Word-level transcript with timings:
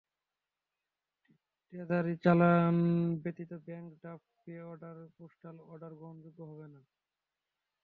Treasury 1.65 2.15
চালান 2.23 2.75
ব্যতীত 3.23 3.51
bank 3.65 3.87
draft, 3.99 4.29
pay order, 4.43 4.97
postal 5.17 5.57
order 5.71 5.93
গ্রহণযোগ্য 5.95 6.39
হবে 6.43 6.67
না। 6.73 6.81